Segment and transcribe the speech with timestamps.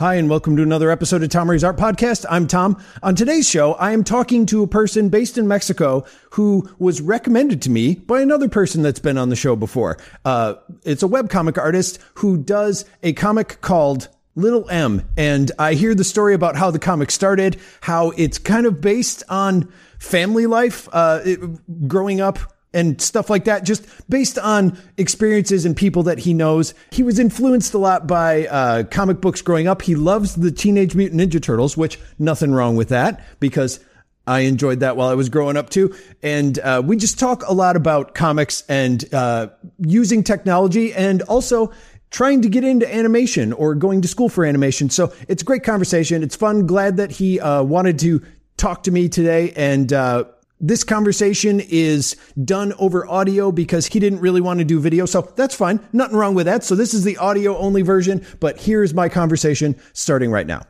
[0.00, 2.26] Hi, and welcome to another episode of Tom Ray's Art Podcast.
[2.28, 2.82] I'm Tom.
[3.04, 7.62] On today's show, I am talking to a person based in Mexico who was recommended
[7.62, 9.96] to me by another person that's been on the show before.
[10.24, 15.08] Uh, it's a webcomic artist who does a comic called Little M.
[15.16, 19.22] And I hear the story about how the comic started, how it's kind of based
[19.28, 22.40] on family life, uh, it, growing up
[22.74, 26.74] and stuff like that, just based on experiences and people that he knows.
[26.90, 29.82] He was influenced a lot by uh, comic books growing up.
[29.82, 33.80] He loves the Teenage Mutant Ninja Turtles, which nothing wrong with that because
[34.26, 35.94] I enjoyed that while I was growing up too.
[36.22, 41.72] And uh, we just talk a lot about comics and uh, using technology and also
[42.10, 44.88] trying to get into animation or going to school for animation.
[44.88, 46.22] So it's a great conversation.
[46.22, 46.66] It's fun.
[46.66, 48.22] Glad that he uh, wanted to
[48.56, 50.24] talk to me today and uh,
[50.60, 55.04] this conversation is done over audio because he didn't really want to do video.
[55.06, 55.80] So that's fine.
[55.92, 56.64] Nothing wrong with that.
[56.64, 60.62] So this is the audio only version, but here's my conversation starting right now.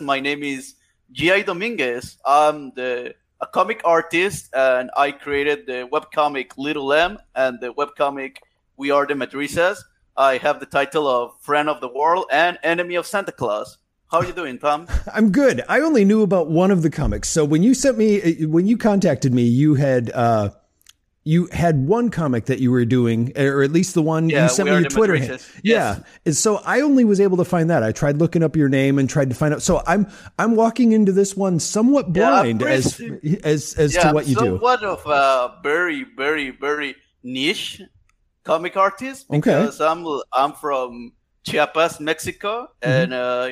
[0.00, 0.74] My name is
[1.12, 1.42] G.I.
[1.42, 2.18] Dominguez.
[2.26, 8.36] I'm the a comic artist and I created the webcomic Little M and the webcomic
[8.76, 9.78] We Are the Madrisas
[10.16, 13.78] I have the title of Friend of the World and Enemy of Santa Claus.
[14.10, 14.86] How are you doing, Tom?
[15.14, 15.62] I'm good.
[15.68, 17.30] I only knew about one of the comics.
[17.30, 20.50] So when you sent me, when you contacted me, you had, uh,
[21.24, 24.48] you had one comic that you were doing, or at least the one yeah, you
[24.50, 25.16] sent me your Twitter.
[25.16, 25.50] Yes.
[25.62, 26.00] Yeah.
[26.26, 27.82] And so I only was able to find that.
[27.82, 29.62] I tried looking up your name and tried to find out.
[29.62, 33.00] So I'm, I'm walking into this one somewhat blind yeah, as,
[33.44, 34.56] as, as yeah, to what you do.
[34.56, 37.80] Somewhat of a very, very, very niche
[38.44, 39.90] comic artist because okay.
[39.90, 41.12] I'm I'm from
[41.44, 42.90] Chiapas, Mexico, mm-hmm.
[42.90, 43.50] and uh,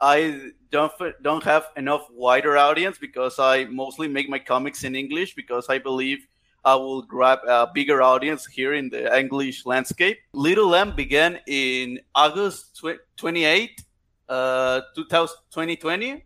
[0.00, 5.34] I don't don't have enough wider audience because I mostly make my comics in English
[5.34, 6.26] because I believe
[6.64, 10.18] I will grab a bigger audience here in the English landscape.
[10.34, 12.82] Little M began in August
[13.16, 13.82] 28,
[14.28, 16.24] uh, 2020,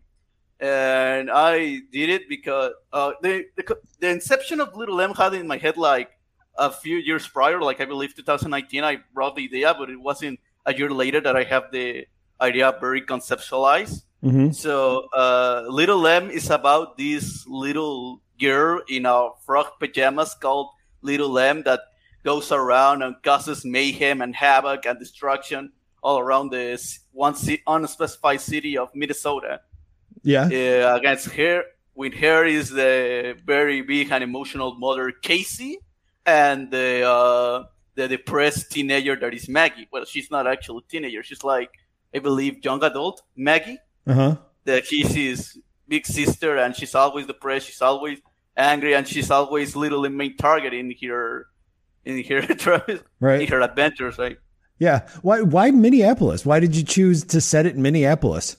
[0.59, 5.47] and I did it because uh, the, the the inception of Little M had in
[5.47, 6.11] my head like
[6.57, 10.39] a few years prior, like I believe 2019, I brought the idea, but it wasn't
[10.65, 12.07] a year later that I have the
[12.39, 14.03] idea very conceptualized.
[14.23, 14.51] Mm-hmm.
[14.51, 20.69] So, uh, Little M is about this little girl in a frog pajamas called
[21.01, 21.81] Little M that
[22.23, 27.35] goes around and causes mayhem and havoc and destruction all around this one
[27.67, 29.61] unspecified city of Minnesota.
[30.23, 30.45] Yeah.
[30.45, 35.79] Uh, against her, with her is the very big and emotional mother Casey,
[36.25, 37.63] and the uh,
[37.95, 39.87] the depressed teenager that is Maggie.
[39.91, 41.23] Well, she's not actually a teenager.
[41.23, 41.69] She's like
[42.13, 43.79] I believe young adult Maggie.
[44.07, 44.37] Uh-huh.
[44.65, 47.67] That she's his big sister, and she's always depressed.
[47.67, 48.19] She's always
[48.57, 51.47] angry, and she's always little main target in her
[52.03, 53.41] in her right.
[53.41, 54.17] in her adventures.
[54.17, 54.37] Right.
[54.79, 55.07] Yeah.
[55.21, 55.41] Why?
[55.41, 56.45] Why Minneapolis?
[56.45, 58.57] Why did you choose to set it in Minneapolis?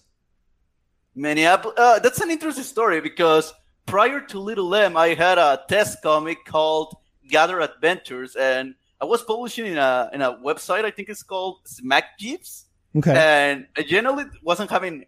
[1.14, 1.74] Minneapolis.
[1.78, 3.52] Uh, that's an interesting story because
[3.86, 6.96] prior to Little M, I had a test comic called
[7.28, 10.84] Gather Adventures, and I was publishing in a in a website.
[10.84, 12.66] I think it's called Smack Jeeves.
[12.96, 13.14] Okay.
[13.14, 15.04] And I generally wasn't having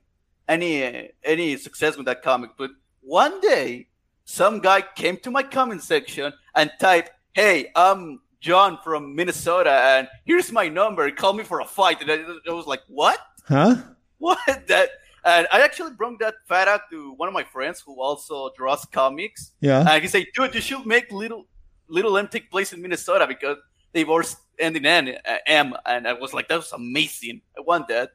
[0.48, 2.70] any any success with that comic, but
[3.00, 3.88] one day
[4.24, 10.08] some guy came to my comment section and typed, "Hey, I'm John from Minnesota, and
[10.24, 11.10] here's my number.
[11.10, 13.18] Call me for a fight." And I, I was like, "What?
[13.46, 13.76] Huh?
[14.18, 14.90] What that?"
[15.24, 19.52] And I actually brought that fact to one of my friends who also draws comics.
[19.60, 19.84] Yeah.
[19.88, 21.46] And he said, dude, you should make little
[21.88, 23.56] Little M take place in Minnesota because
[23.92, 24.24] they were
[24.58, 25.16] ending in
[25.46, 27.40] M, and I was like, that was amazing.
[27.56, 28.10] I want that.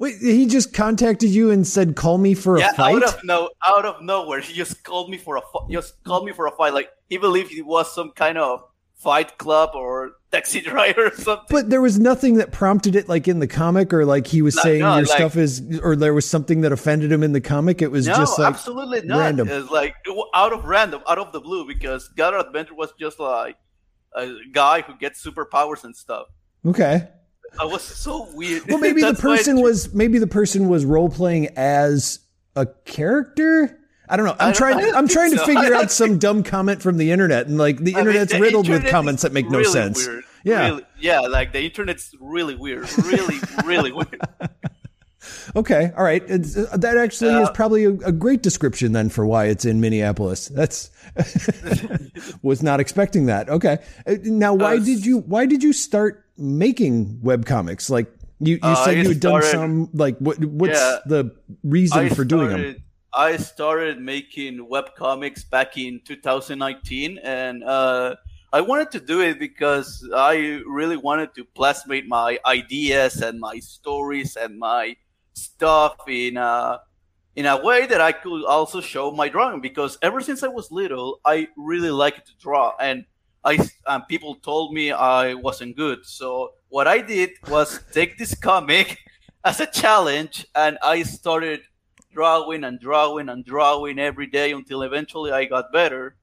[0.00, 3.20] Wait, he just contacted you and said, "Call me for yeah, a fight." out of
[3.22, 6.50] no, out of nowhere, he just called me for a just called me for a
[6.52, 6.72] fight.
[6.72, 8.62] Like he believed it was some kind of
[9.00, 11.46] fight club or taxi driver or something.
[11.48, 14.54] But there was nothing that prompted it, like in the comic, or like he was
[14.56, 17.32] no, saying no, your like, stuff is, or there was something that offended him in
[17.32, 17.82] the comic.
[17.82, 19.18] It was no, just like absolutely not.
[19.18, 19.48] Random.
[19.48, 19.96] It's like
[20.34, 23.56] out of random, out of the blue, because Gather Adventure was just like
[24.14, 26.26] a guy who gets superpowers and stuff.
[26.64, 27.08] Okay.
[27.58, 28.68] I was so weird.
[28.68, 32.20] Well, maybe the person was maybe the person was role playing as
[32.54, 33.79] a character.
[34.10, 34.36] I don't know.
[34.40, 34.94] I'm trying.
[34.94, 35.46] I'm trying to so.
[35.46, 38.46] figure out some dumb comment from the internet, and like the I internet's mean, the
[38.46, 40.06] riddled internet with comments that make really no sense.
[40.06, 40.24] Weird.
[40.42, 41.20] Yeah, really, yeah.
[41.20, 42.90] Like the internet's really weird.
[42.98, 44.20] Really, really weird.
[45.54, 46.22] Okay, all right.
[46.26, 49.64] It's, uh, that actually uh, is probably a, a, great description then for why it's
[49.64, 50.48] in Minneapolis.
[50.48, 50.90] That's
[52.42, 53.48] was not expecting that.
[53.48, 57.90] Okay, uh, now why uh, did you why did you start making web comics?
[57.90, 59.90] Like you, you uh, said you had started, done some.
[59.92, 62.82] Like what what's yeah, the reason I for started, doing them?
[63.12, 68.14] I started making web comics back in 2019, and uh,
[68.52, 73.58] I wanted to do it because I really wanted to plasmate my ideas and my
[73.58, 74.96] stories and my
[75.34, 76.80] stuff in a
[77.36, 80.70] in a way that I could also show my drawing because ever since I was
[80.72, 83.04] little, I really liked to draw and
[83.44, 86.04] I and people told me I wasn't good.
[86.04, 88.98] So what I did was take this comic
[89.44, 91.62] as a challenge and I started
[92.12, 96.16] drawing and drawing and drawing every day until eventually I got better.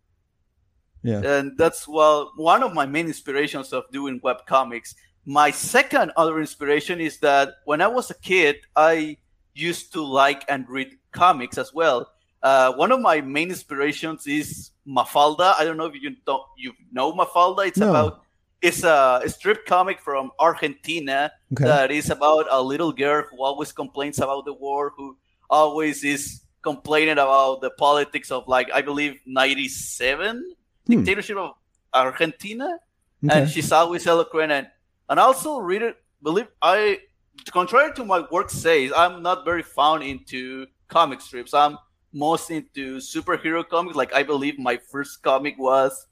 [1.04, 1.22] Yeah.
[1.22, 4.96] And that's well one of my main inspirations of doing web comics.
[5.26, 9.18] My second other inspiration is that when I was a kid, I
[9.54, 12.12] used to like and read comics as well.
[12.44, 15.56] Uh, one of my main inspirations is Mafalda.
[15.60, 17.68] I don't know if you don't you know Mafalda.
[17.68, 17.90] It's no.
[17.90, 18.22] about
[18.62, 21.64] it's a, a, strip comic from Argentina okay.
[21.64, 25.16] that is about a little girl who always complains about the war, who
[25.50, 30.54] always is complaining about the politics of like I believe ninety seven
[30.86, 30.94] hmm.
[30.96, 31.52] dictatorship of
[31.94, 32.80] Argentina,
[33.26, 33.40] okay.
[33.40, 34.68] and she's always eloquent and
[35.10, 35.98] and also read it.
[36.22, 37.00] Believe I,
[37.52, 41.54] contrary to my work says, I'm not very fond into comic strips.
[41.54, 41.78] I'm
[42.12, 43.96] most into superhero comics.
[43.96, 46.08] Like I believe my first comic was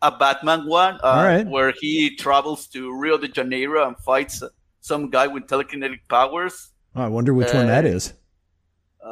[0.00, 4.42] a Batman one, uh, where he travels to Rio de Janeiro and fights
[4.80, 6.70] some guy with telekinetic powers.
[6.94, 8.14] Oh, I wonder which uh, one that is.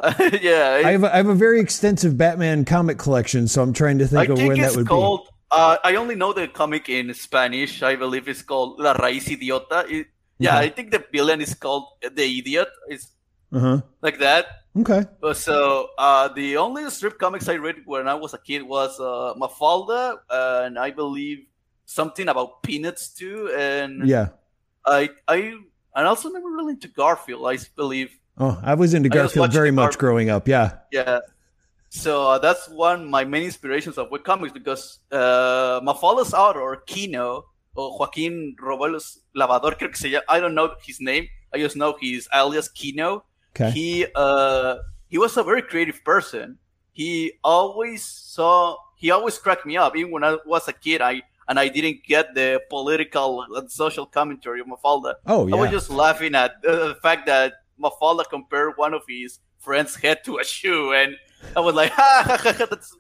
[0.41, 3.99] Yeah, I have a, I have a very extensive Batman comic collection, so I'm trying
[3.99, 5.31] to think I of think when that would called, be.
[5.51, 7.83] Uh, I only know the comic in Spanish.
[7.83, 9.89] I believe it's called La Raíz Idiota.
[9.91, 10.09] It,
[10.39, 12.69] yeah, I think the villain is called the Idiot.
[12.89, 13.13] It's
[13.53, 13.81] uh-huh.
[14.03, 14.47] like that.
[14.77, 15.07] Okay.
[15.33, 19.35] So uh, the only strip comics I read when I was a kid was uh,
[19.41, 21.47] Mafalda, uh, and I believe
[21.87, 23.51] something about Peanuts too.
[23.57, 24.29] And yeah,
[24.85, 25.57] I I
[25.95, 27.47] and also never really into Garfield.
[27.47, 28.11] I believe.
[28.39, 30.01] Oh, I was into Garfield very much Garfield.
[30.01, 30.47] growing up.
[30.49, 30.79] Yeah.
[30.93, 31.21] Yeah.
[31.89, 37.45] So uh, that's one my main inspirations of web comics because uh, Mafalda's author Quino
[37.75, 40.25] or Joaquin Robelos Lavador, creo que se llama.
[40.29, 41.29] I don't know his name.
[41.55, 43.23] I just know his alias Quino
[43.57, 43.71] Okay.
[43.71, 44.77] He uh
[45.09, 46.59] he was a very creative person.
[46.93, 49.97] He always saw he always cracked me up.
[49.97, 54.05] Even when I was a kid, I and I didn't get the political and social
[54.05, 55.15] commentary of Mafalda.
[55.27, 55.57] Oh, yeah.
[55.57, 60.25] I was just laughing at the fact that Mafalda compared one of his friend's head
[60.25, 61.17] to a shoe, and
[61.57, 62.97] I was like, ha, ha, ha, that's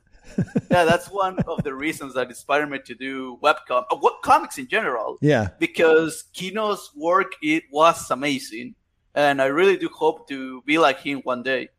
[0.70, 4.58] yeah, that's one of the reasons that inspired me to do webcom, uh, web comics
[4.58, 5.19] in general.
[5.20, 8.75] Yeah, because Quino's work it was amazing
[9.17, 11.70] and I really do hope to be like him one day.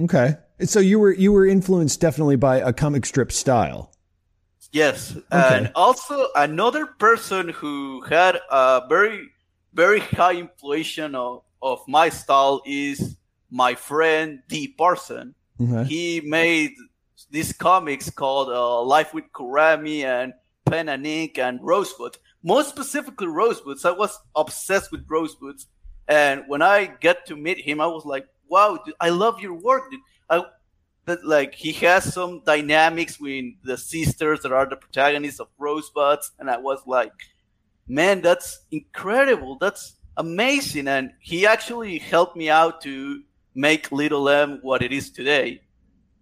[0.00, 3.92] Okay, so you were you were influenced definitely by a comic strip style.
[4.72, 5.24] Yes, okay.
[5.30, 9.28] and also another person who had a very
[9.74, 13.16] very high influence of, of my style is
[13.50, 15.34] my friend D Parson.
[15.60, 15.84] Okay.
[15.84, 16.72] He made
[17.30, 20.32] these comics called uh, Life with Kurami and
[20.64, 22.16] Pen and Ink and Rosebud.
[22.42, 23.84] Most specifically, Rosebuds.
[23.84, 25.66] I was obsessed with Rosebuds
[26.10, 29.54] and when I get to meet him, I was like, wow, dude, I love your
[29.54, 30.00] work, dude.
[30.28, 30.44] I,
[31.04, 36.32] that like he has some dynamics with the sisters that are the protagonists of Rosebuds,
[36.40, 37.12] and I was like,
[37.86, 39.56] man, that's incredible.
[39.60, 40.88] That's amazing.
[40.88, 43.22] And he actually helped me out to
[43.54, 45.62] make Little M what it is today.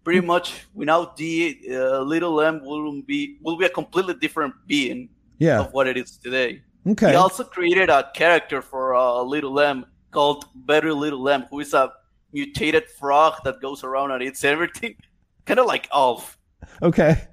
[0.05, 5.11] Pretty much, without D, uh, Little M will be will be a completely different being
[5.39, 5.61] yeah.
[5.61, 6.63] of what it is today.
[6.87, 7.11] Okay.
[7.11, 11.75] He also created a character for uh, Little M called Better Little M, who is
[11.75, 11.93] a
[12.33, 14.97] mutated frog that goes around and eats everything,
[15.45, 16.39] kind of like Alf.
[16.83, 17.29] Okay.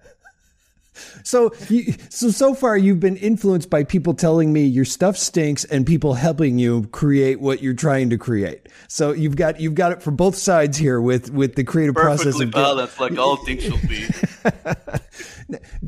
[1.23, 5.65] So, you, so so far you've been influenced by people telling me your stuff stinks
[5.65, 8.67] and people helping you create what you're trying to create.
[8.87, 12.33] So you've got you've got it for both sides here with with the creative Perfectly
[12.33, 12.33] process.
[12.33, 14.07] Perfectly balanced, like all things should be.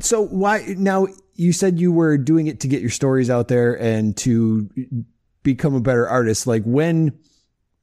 [0.00, 1.06] so why now?
[1.34, 4.68] You said you were doing it to get your stories out there and to
[5.48, 6.46] become a better artist.
[6.46, 7.18] Like when,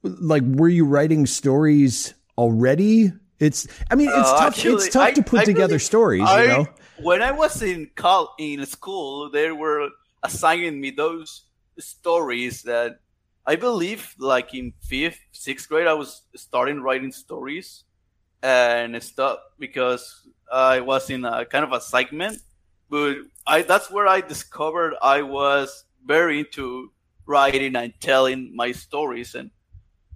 [0.03, 3.11] like, were you writing stories already?
[3.39, 4.57] It's, I mean, it's uh, tough.
[4.57, 6.23] Actually, it's tough I, to put I together really, stories.
[6.23, 6.67] I, you know,
[7.01, 9.89] when I was in col- in school, they were
[10.23, 11.43] assigning me those
[11.77, 12.99] stories that
[13.45, 17.83] I believe, like in fifth, sixth grade, I was starting writing stories
[18.41, 22.41] and stuff because I was in a kind of a segment.
[22.89, 26.91] But I that's where I discovered I was very into
[27.25, 29.49] writing and telling my stories and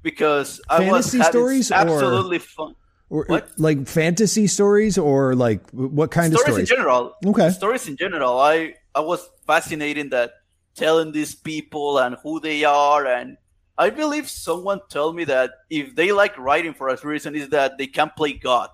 [0.04, 2.76] because fantasy I was stories absolutely or, fun.
[3.12, 3.50] Or, what?
[3.58, 7.16] like fantasy stories or like what kind stories of stories in general?
[7.26, 8.40] Okay, stories in general.
[8.40, 10.32] I I was fascinated that
[10.76, 13.38] telling these people and who they are and
[13.80, 17.78] I believe someone told me that if they like writing for a reason is that
[17.78, 18.70] they can play God.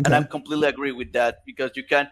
[0.00, 0.06] Okay.
[0.06, 2.08] And I'm completely agree with that because you can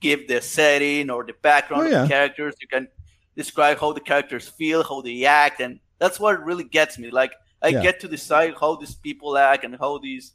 [0.00, 2.02] give the setting or the background oh, yeah.
[2.02, 2.56] of the characters.
[2.60, 2.88] You can
[3.36, 7.10] describe how the characters feel, how they act, and that's what really gets me.
[7.10, 7.32] Like
[7.62, 7.82] I yeah.
[7.82, 10.32] get to decide how these people act and how these,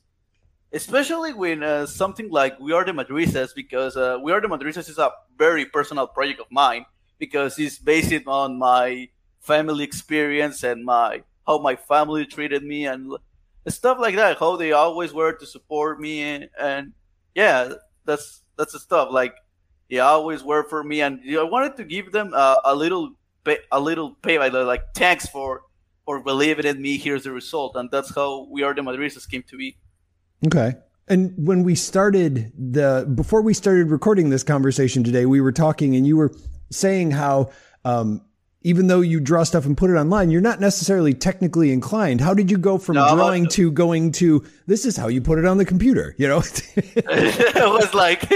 [0.73, 4.89] especially when uh, something like We Are the Madrisas, because uh, We Are the Madrisas
[4.89, 6.85] is a very personal project of mine
[7.19, 9.09] because it's based on my
[9.41, 13.11] family experience and my how my family treated me and
[13.67, 14.37] stuff like that.
[14.39, 16.93] How they always were to support me and, and
[17.35, 17.73] yeah,
[18.05, 19.09] that's that's the stuff.
[19.11, 19.35] Like
[19.89, 23.11] they always were for me, and I wanted to give them a, a little
[23.43, 25.63] pay, a little pay, like, thanks for
[26.05, 26.97] for believing in me.
[26.97, 29.77] Here's the result, and that's how we are the Madrisas came to be.
[30.45, 30.73] Okay.
[31.07, 35.95] And when we started the before we started recording this conversation today, we were talking,
[35.95, 36.31] and you were
[36.69, 37.51] saying how
[37.83, 38.21] um,
[38.63, 42.21] even though you draw stuff and put it online, you're not necessarily technically inclined.
[42.21, 45.39] How did you go from no, drawing to going to this is how you put
[45.39, 46.15] it on the computer?
[46.17, 46.43] You know,
[46.75, 48.29] it was like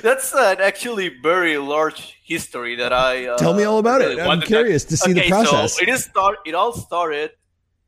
[0.00, 4.26] that's an actually very large history that I uh, tell me all about really it.
[4.26, 5.76] I'm curious to, to see okay, the process.
[5.76, 6.38] So it is start.
[6.46, 7.32] It all started.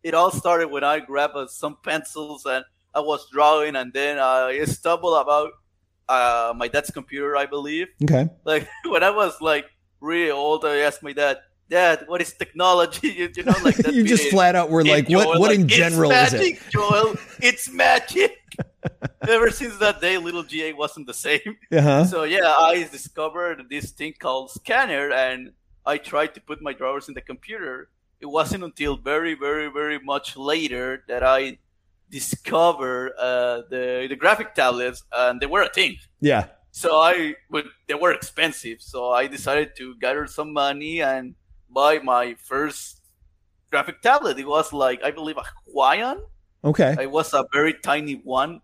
[0.02, 2.64] It all started when I grabbed uh, some pencils and
[2.96, 5.52] I was drawing, and then I stumbled about
[6.08, 7.88] uh, my dad's computer, I believe.
[8.02, 8.28] Okay.
[8.44, 9.66] Like when I was like
[10.00, 11.38] really old, I asked my dad
[11.68, 13.08] Dad, what is technology?
[13.16, 15.40] You, you know, like you just flat out were like, Joel, what?
[15.40, 16.70] What like, in general magic, is it?
[16.70, 18.38] Joel, it's magic.
[19.26, 21.56] Ever since that day, little GA wasn't the same.
[21.72, 22.04] Uh-huh.
[22.04, 25.52] So yeah, I discovered this thing called Scanner, and
[25.84, 27.88] I tried to put my drawers in the computer.
[28.20, 31.58] It wasn't until very, very, very much later that I
[32.10, 35.96] discovered uh, the the graphic tablets, and they were a thing.
[36.20, 36.46] Yeah.
[36.70, 38.82] So I, but they were expensive.
[38.82, 41.34] So I decided to gather some money and
[41.70, 43.00] buy my first
[43.70, 44.38] graphic tablet.
[44.38, 46.20] It was like I believe a Huion.
[46.64, 46.96] Okay.
[47.00, 48.60] It was a very tiny one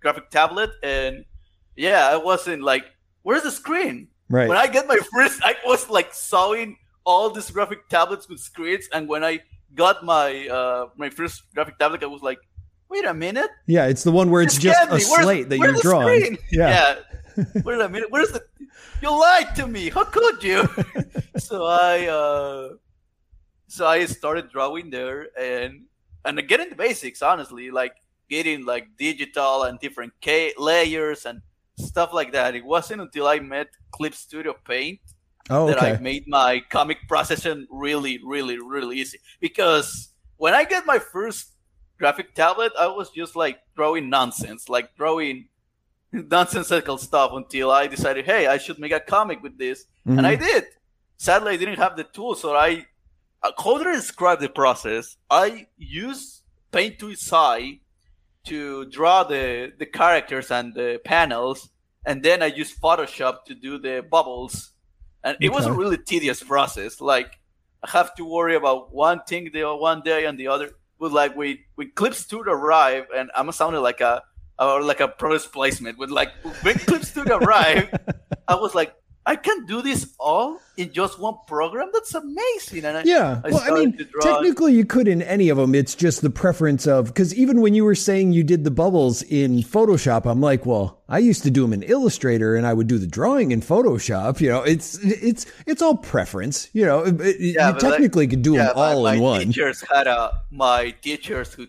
[0.00, 1.24] graphic tablet, and
[1.76, 2.84] yeah, I wasn't like,
[3.22, 4.48] "Where's the screen?" Right.
[4.48, 8.88] When I get my first, I was like sawing all these graphic tablets with screens,
[8.92, 9.40] and when I
[9.74, 12.38] got my uh my first graphic tablet, I was like,
[12.88, 16.38] "Wait a minute." Yeah, it's the one where it's just a slate that you're drawing.
[16.50, 16.98] Yeah.
[17.36, 17.44] yeah.
[17.64, 18.10] Wait a minute.
[18.10, 18.44] Where's the
[19.00, 19.90] you lied to me.
[19.90, 20.68] How could you?
[21.38, 22.68] so I uh,
[23.66, 25.86] so I started drawing there and
[26.24, 27.22] and getting the basics.
[27.22, 27.94] Honestly, like
[28.28, 31.42] getting like digital and different K- layers and
[31.78, 32.54] stuff like that.
[32.54, 35.00] It wasn't until I met Clip Studio Paint
[35.50, 35.92] oh, that okay.
[35.92, 39.18] I made my comic processing really, really, really easy.
[39.40, 41.52] Because when I get my first
[41.98, 45.48] graphic tablet, I was just like drawing nonsense, like drawing
[46.12, 50.18] nonsensical stuff until I decided, hey, I should make a comic with this, mm-hmm.
[50.18, 50.64] and I did.
[51.16, 52.86] Sadly, I didn't have the tools, so I.
[53.42, 55.16] Uh, how do I describe the process?
[55.30, 57.80] I use Paint Tool SAI
[58.46, 61.70] to draw the the characters and the panels,
[62.04, 64.71] and then I use Photoshop to do the bubbles,
[65.24, 65.54] and it okay.
[65.54, 67.00] was a really tedious process.
[67.00, 67.38] Like
[67.82, 70.70] I have to worry about one thing the one day and the other.
[70.98, 74.22] But like we we Clip Studio arrive, and I'm sounding like a
[74.58, 76.30] or like a product placement with like
[76.62, 77.92] when Clip Studio arrive.
[78.48, 81.90] I was like, I can do this all in just one program.
[81.92, 82.84] That's amazing.
[82.84, 85.76] And I, yeah, I well, I mean, technically you could in any of them.
[85.76, 89.22] It's just the preference of because even when you were saying you did the bubbles
[89.22, 92.88] in Photoshop, I'm like, well, I used to do them in Illustrator, and I would
[92.88, 94.40] do the drawing in Photoshop.
[94.40, 96.68] You know, it's it's it's all preference.
[96.72, 99.22] You know, it, yeah, you technically like, could do yeah, them all my, in my
[99.22, 99.40] one.
[99.46, 101.66] Teachers had a my teachers who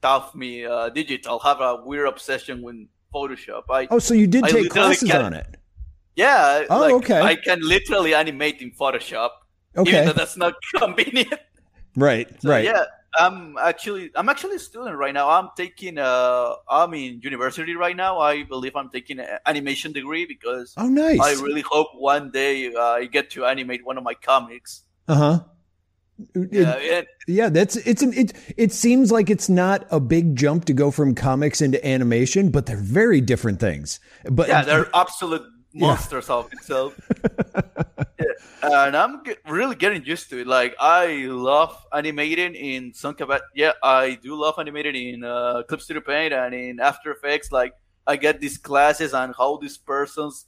[0.00, 2.76] taught me uh, digital have a weird obsession with
[3.12, 3.64] Photoshop.
[3.70, 5.56] I oh, so you did I take classes on it.
[6.16, 6.64] Yeah.
[6.68, 7.20] Oh, like, okay.
[7.20, 9.30] I can literally animate in Photoshop.
[9.76, 9.90] Okay.
[9.90, 11.40] Even though that's not convenient.
[11.96, 12.28] Right.
[12.42, 12.64] So, right.
[12.64, 12.84] Yeah.
[13.18, 15.28] I'm actually I'm actually a student right now.
[15.28, 18.18] I'm taking uh I'm in university right now.
[18.18, 21.20] I believe I'm taking an animation degree because oh nice.
[21.20, 24.84] I really hope one day uh, I get to animate one of my comics.
[25.08, 25.40] Uh huh.
[26.34, 28.32] Yeah, it, yeah, that's it's an it.
[28.56, 32.66] It seems like it's not a big jump to go from comics into animation, but
[32.66, 33.98] they're very different things.
[34.30, 35.42] But yeah, they're absolute
[35.74, 36.34] monsters yeah.
[36.34, 36.98] of itself.
[38.20, 38.26] yeah.
[38.62, 40.46] And I'm get, really getting used to it.
[40.46, 43.16] Like I love animating in some
[43.54, 47.50] Yeah, I do love animating in uh, Clip Studio Paint and in After Effects.
[47.50, 47.74] Like
[48.06, 50.46] I get these classes on how these persons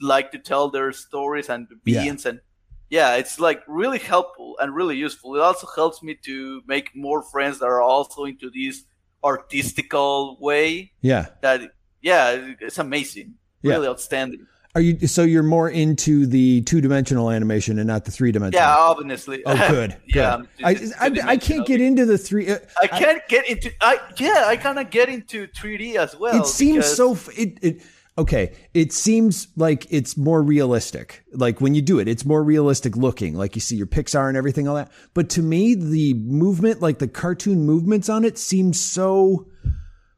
[0.00, 2.32] like to tell their stories and the beings yeah.
[2.32, 2.40] and
[2.88, 5.34] yeah, it's like really helpful and really useful.
[5.34, 8.84] It also helps me to make more friends that are also into this
[9.24, 10.92] artistical way.
[11.00, 11.26] Yeah.
[11.42, 13.34] That yeah, it's amazing.
[13.62, 13.90] Really yeah.
[13.90, 14.46] outstanding.
[14.76, 18.62] Are you so you're more into the two dimensional animation and not the three dimensional?
[18.62, 19.42] Yeah, obviously.
[19.46, 19.96] Oh, good.
[20.06, 22.50] yeah, I, I, I, can't get into the three.
[22.50, 23.72] Uh, I can't I, get into.
[23.80, 26.42] I yeah, I kind of get into 3D as well.
[26.42, 27.16] It seems so.
[27.34, 27.82] It, it
[28.18, 31.24] okay, it seems like it's more realistic.
[31.32, 33.32] Like when you do it, it's more realistic looking.
[33.34, 34.92] Like you see your Pixar and everything, all that.
[35.14, 39.46] But to me, the movement, like the cartoon movements on it, seems so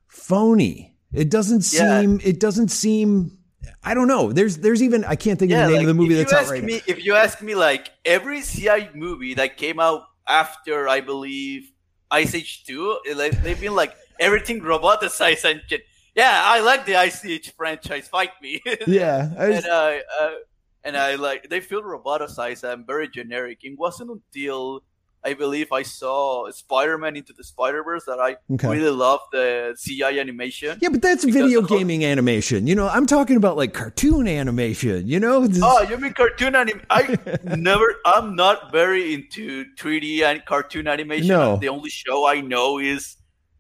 [0.09, 0.97] phony.
[1.12, 2.19] It doesn't seem.
[2.19, 2.27] Yeah.
[2.29, 3.38] It doesn't seem.
[3.83, 4.33] I don't know.
[4.33, 6.33] There's there's even I can't think yeah, of the name like, of the movie that's
[6.33, 6.81] out right me, now.
[6.87, 11.73] If you ask me, like every CI movie that came out after, I believe
[12.11, 15.83] Ice Age Two, like, they've been like everything roboticized and shit.
[16.15, 18.09] Yeah, I like the Ice Age franchise.
[18.09, 18.61] Fight me.
[18.87, 19.65] yeah, I was...
[19.65, 20.31] and I uh,
[20.85, 23.59] and I like they feel roboticized and very generic.
[23.63, 24.83] It wasn't until
[25.25, 28.69] I believe I saw Spider-Man into the Spider-Verse that I okay.
[28.69, 30.79] really love the CI animation.
[30.81, 32.11] Yeah, but that's video gaming whole...
[32.11, 32.67] animation.
[32.67, 35.09] You know, I'm talking about like cartoon animation.
[35.09, 35.49] You know?
[35.63, 36.87] Oh, you mean cartoon animation?
[36.91, 37.19] I
[37.57, 37.97] never.
[38.05, 41.29] I'm not very into 3D and cartoon animation.
[41.29, 41.57] No.
[41.57, 43.17] The only show I know is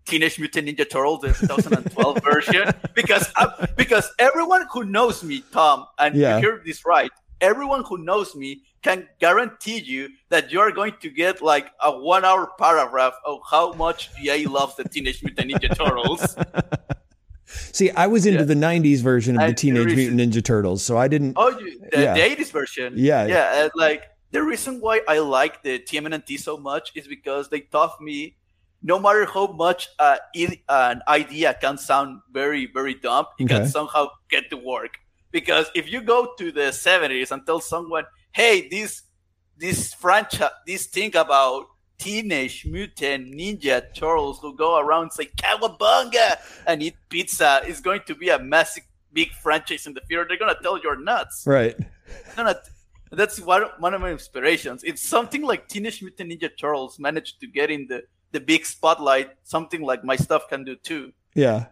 [0.08, 5.86] Teenage Mutant Ninja Turtles, the 2012 version, because I, because everyone who knows me, Tom,
[5.98, 6.36] and yeah.
[6.36, 7.10] you hear this right,
[7.40, 12.24] everyone who knows me can guarantee you that you're going to get like a one
[12.24, 16.36] hour paragraph of how much GA loves the Teenage Mutant Ninja Turtles.
[17.46, 18.44] See, I was into yeah.
[18.44, 21.34] the '90s version of and the Teenage Mutant Ninja Turtles, so I didn't.
[21.36, 22.14] Oh, the, yeah.
[22.14, 22.94] the '80s version.
[22.96, 23.68] Yeah, yeah.
[23.74, 28.36] like the reason why I like the TMNT so much is because they taught me,
[28.82, 33.60] no matter how much uh, it, an idea can sound very, very dumb, it okay.
[33.60, 34.98] can somehow get to work.
[35.30, 39.02] Because if you go to the '70s and tell someone, hey, this
[39.56, 41.66] this franchise, this thing about
[41.98, 48.14] teenage mutant ninja turtles who go around say cowabunga and eat pizza is going to
[48.14, 50.24] be a massive big franchise in the future.
[50.28, 51.44] They're gonna tell you're nuts.
[51.46, 51.76] Right.
[52.36, 52.56] Gonna,
[53.10, 54.84] that's one one of my inspirations.
[54.84, 59.30] It's something like Teenage Mutant Ninja Turtles managed to get in the the big spotlight.
[59.42, 61.12] Something like my stuff can do too.
[61.34, 61.66] Yeah.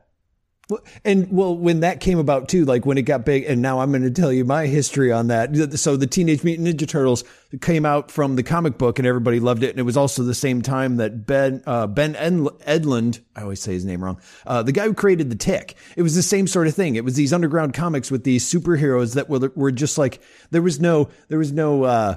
[1.04, 3.92] And well, when that came about too, like when it got big, and now I'm
[3.92, 5.78] going to tell you my history on that.
[5.78, 7.22] So the Teenage Mutant Ninja Turtles
[7.60, 9.70] came out from the comic book, and everybody loved it.
[9.70, 13.74] And it was also the same time that Ben uh, Ben Edlund, I always say
[13.74, 15.76] his name wrong, uh, the guy who created the Tick.
[15.94, 16.96] It was the same sort of thing.
[16.96, 20.80] It was these underground comics with these superheroes that were were just like there was
[20.80, 21.84] no there was no.
[21.84, 22.16] Uh,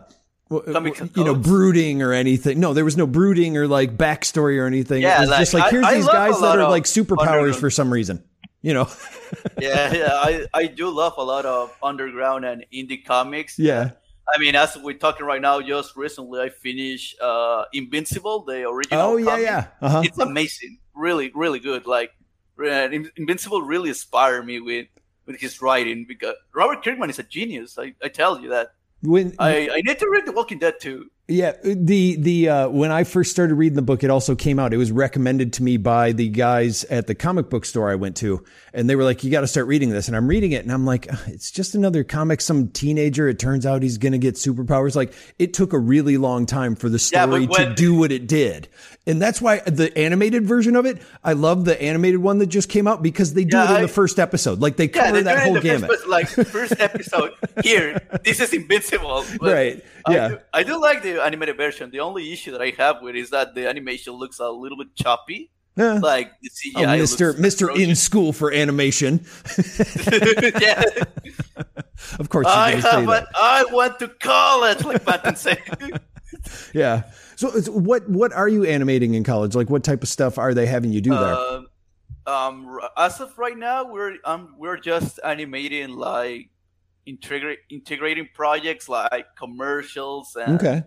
[0.52, 2.60] you know, brooding or anything.
[2.60, 5.04] No, there was no brooding or like backstory or anything.
[5.04, 7.56] Yeah, it was like, just like here's I, these I guys that are like superpowers
[7.56, 8.24] for some reason
[8.62, 8.90] you know.
[9.60, 13.58] yeah, yeah, I, I do love a lot of underground and indie comics.
[13.58, 13.92] Yeah.
[14.34, 19.02] I mean, as we're talking right now, just recently I finished uh, Invincible, the original.
[19.02, 19.46] Oh yeah, comic.
[19.46, 19.68] yeah.
[19.82, 20.02] Uh-huh.
[20.06, 21.88] It's amazing, really, really good.
[21.88, 22.12] Like
[22.60, 24.88] Invincible really inspired me with
[25.26, 27.78] with his writing because Robert Kirkman is a genius.
[27.78, 28.74] I, I tell you that.
[29.02, 31.10] When I, I need to read The Walking Dead too.
[31.30, 34.74] Yeah, the the uh, when I first started reading the book, it also came out.
[34.74, 38.18] It was recommended to me by the guys at the comic book store I went
[38.18, 40.64] to, and they were like, "You got to start reading this." And I'm reading it,
[40.64, 42.42] and I'm like, "It's just another comic.
[42.42, 43.28] Some teenager.
[43.28, 46.76] It turns out he's going to get superpowers." Like it took a really long time
[46.76, 48.68] for the story yeah, when- to do what it did,
[49.06, 52.70] and that's why the animated version of it, I love the animated one that just
[52.70, 54.62] came out because they do yeah, it in I, the first episode.
[54.62, 55.92] Like they cover yeah, that whole gamut.
[55.92, 59.26] First, like first episode here, this is invincible.
[59.42, 59.84] right.
[60.08, 60.26] Yeah.
[60.26, 61.92] I do, I do like the animated version.
[61.92, 64.96] The only issue that I have with is that the animation looks a little bit
[64.96, 65.52] choppy.
[65.76, 65.94] Yeah.
[65.94, 67.34] Like the CGI, oh, Mr.
[67.36, 67.74] Mr.
[67.74, 69.20] In school for animation.
[70.62, 70.84] yeah.
[72.20, 75.62] of course, I have a, I went to college, like Patton said.
[76.74, 77.04] yeah.
[77.38, 79.56] So, what what are you animating in college?
[79.56, 81.34] Like, what type of stuff are they having you do there?
[81.34, 81.62] Uh,
[82.28, 86.50] um, as of right now, we're um we're just animating like
[87.06, 90.84] integrate integrating projects like commercials and okay.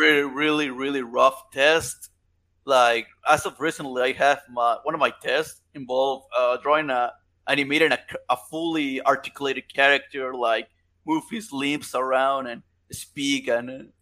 [0.00, 2.10] Really really really rough test.
[2.64, 7.12] Like as of recently, I have my one of my tests involved uh, drawing a
[7.48, 10.68] animating a, a fully articulated character, like
[11.06, 13.92] move his limbs around and speak and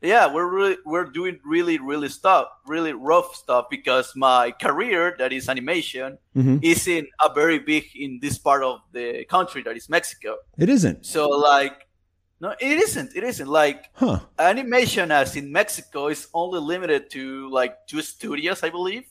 [0.00, 5.32] yeah we're really we're doing really really stuff really rough stuff because my career that
[5.32, 6.58] is animation mm-hmm.
[6.62, 11.04] isn't a very big in this part of the country that is mexico it isn't
[11.04, 11.87] so like
[12.40, 14.20] no it isn't it isn't like huh.
[14.38, 19.04] animation as in mexico is only limited to like two studios i believe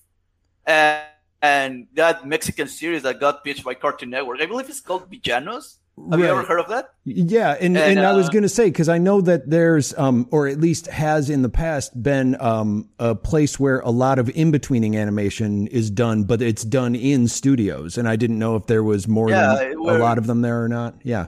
[0.66, 1.04] and
[1.42, 5.78] and that mexican series that got pitched by cartoon network i believe it's called villanos
[5.98, 6.28] have right.
[6.28, 6.92] you ever heard of that?
[7.06, 9.50] Yeah, and and, and uh, I was uh, going to say because I know that
[9.50, 13.90] there's um or at least has in the past been um a place where a
[13.90, 18.38] lot of in betweening animation is done, but it's done in studios, and I didn't
[18.38, 20.96] know if there was more yeah, than a lot of them there or not.
[21.04, 21.28] Yeah,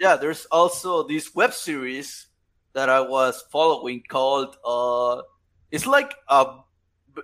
[0.00, 0.16] yeah.
[0.16, 2.26] There's also this web series
[2.74, 5.22] that I was following called uh,
[5.70, 6.58] it's like a,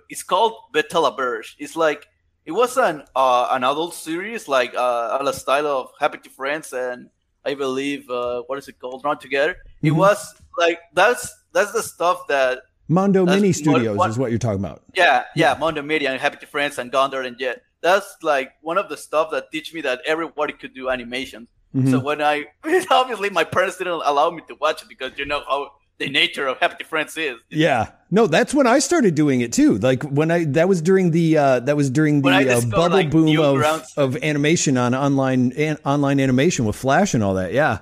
[0.09, 1.55] it's called Betelaberge.
[1.57, 2.07] It's like
[2.45, 6.73] it was an uh, an adult series like uh, a style of Happy Tree Friends
[6.73, 7.09] and
[7.45, 9.03] I believe uh, what is it called?
[9.03, 9.53] Run Together.
[9.53, 9.87] Mm-hmm.
[9.87, 14.39] It was like that's that's the stuff that Mondo Media Studios what, is what you're
[14.39, 14.83] talking about.
[14.93, 17.61] Yeah, yeah, yeah, Mondo Media and Happy Tree Friends and Gondor and Jet.
[17.81, 21.47] That's like one of the stuff that teach me that everybody could do animation.
[21.75, 21.91] Mm-hmm.
[21.91, 22.45] So when I
[22.89, 26.47] obviously my parents didn't allow me to watch it because you know how the nature
[26.47, 27.37] of Happy Friends is.
[27.49, 29.77] Yeah, no, that's when I started doing it too.
[29.77, 33.11] Like when I that was during the uh, that was during the uh, bubble like
[33.11, 37.53] boom of, of animation on online an, online animation with Flash and all that.
[37.53, 37.79] Yeah,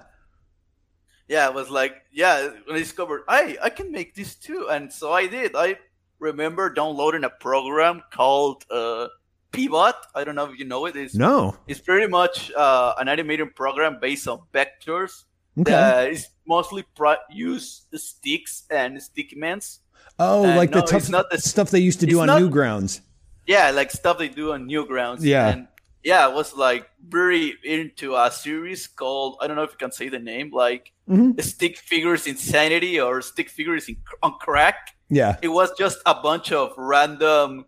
[1.28, 2.50] yeah, it was like yeah.
[2.66, 5.56] When I discovered, I I can make this too, and so I did.
[5.56, 5.78] I
[6.20, 9.08] remember downloading a program called uh,
[9.54, 9.96] Pivot.
[10.14, 10.86] I don't know if you know.
[10.86, 15.24] It's, no, it's pretty much uh, an animating program based on vectors.
[15.58, 15.72] Okay.
[15.72, 19.80] That is mostly pro- use sticks and stickmans
[20.20, 22.42] Oh, and like no, the tough not the, stuff they used to do on not,
[22.42, 23.02] Newgrounds.
[23.48, 25.22] Yeah, like stuff they do on Newgrounds.
[25.22, 25.50] Yeah.
[25.50, 25.68] And
[26.04, 29.92] yeah, I was like very into a series called I don't know if you can
[29.92, 31.40] say the name, like mm-hmm.
[31.40, 34.96] Stick Figures Insanity or Stick Figures in, on Crack.
[35.10, 35.38] Yeah.
[35.42, 37.66] It was just a bunch of random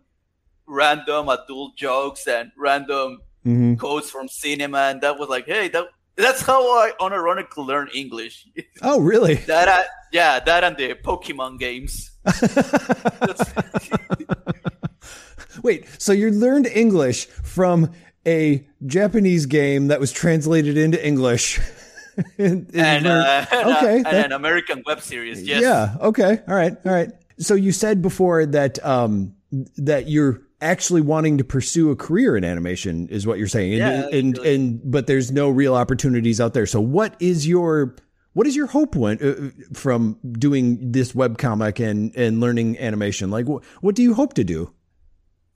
[0.66, 3.74] random adult jokes and random mm-hmm.
[3.74, 8.46] quotes from cinema and that was like, hey, that that's how I unironically learned English.
[8.82, 9.34] Oh, really?
[9.34, 12.10] that I, yeah, that and the Pokemon games.
[15.62, 17.92] Wait, so you learned English from
[18.26, 21.60] a Japanese game that was translated into English?
[22.38, 25.42] and, and, uh, okay, and, an American web series.
[25.42, 25.62] Yes.
[25.62, 25.96] Yeah.
[26.00, 26.40] Okay.
[26.46, 26.76] All right.
[26.84, 27.10] All right.
[27.38, 29.34] So you said before that um,
[29.76, 33.74] that you're actually wanting to pursue a career in animation is what you're saying.
[33.74, 34.54] And, yeah, and, really.
[34.54, 36.66] and, but there's no real opportunities out there.
[36.66, 37.96] So what is your,
[38.32, 43.30] what is your hope when, uh, from doing this web comic and, and learning animation?
[43.30, 44.72] Like, wh- what do you hope to do?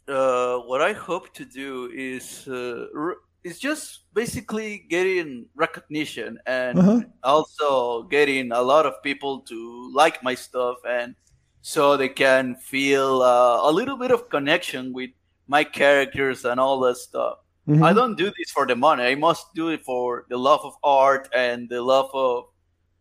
[0.08, 6.78] Uh, what I hope to do is, uh, re- is just basically getting recognition and
[6.78, 7.00] uh-huh.
[7.22, 11.14] also getting a lot of people to like my stuff and
[11.62, 15.10] so they can feel uh, a little bit of connection with
[15.46, 17.38] my characters and all that stuff.
[17.68, 17.82] Mm-hmm.
[17.82, 19.04] I don't do this for the money.
[19.04, 22.44] I must do it for the love of art and the love of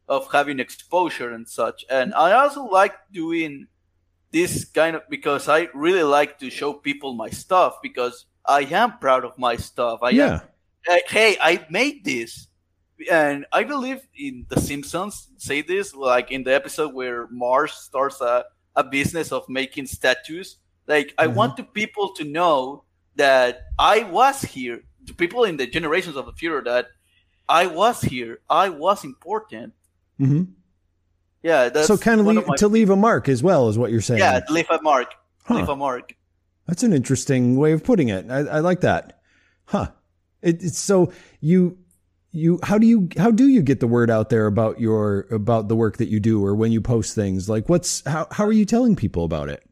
[0.07, 1.85] of having exposure and such.
[1.89, 3.67] And I also like doing
[4.31, 8.97] this kind of because I really like to show people my stuff because I am
[8.97, 10.01] proud of my stuff.
[10.01, 10.41] I yeah.
[10.87, 10.99] am.
[11.07, 12.48] hey, I made this
[13.11, 18.21] and I believe in The Simpsons say this, like in the episode where Marge starts
[18.21, 20.57] a, a business of making statues.
[20.87, 21.21] Like, mm-hmm.
[21.21, 22.83] I want the people to know
[23.15, 26.87] that I was here, the people in the generations of the future, that
[27.47, 29.73] I was here, I was important.
[30.19, 30.51] Mm-hmm.
[31.41, 32.55] Yeah, so kind of, leave, my...
[32.57, 34.19] to leave a mark as well, is what you're saying.
[34.19, 35.13] Yeah, leave a mark.
[35.45, 35.55] Huh.
[35.55, 36.15] Leave a mark.
[36.67, 38.29] That's an interesting way of putting it.
[38.29, 39.21] I, I like that.
[39.65, 39.87] Huh.
[40.41, 41.77] It, it's so you
[42.31, 45.67] you how do you how do you get the word out there about your about
[45.67, 47.49] the work that you do or when you post things?
[47.49, 49.63] Like what's how how are you telling people about it?